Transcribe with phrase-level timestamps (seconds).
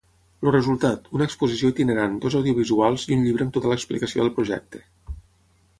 [0.45, 4.85] El resultat: una exposició itinerant, dos audiovisuals i un llibre amb tota l'explicació del projecte.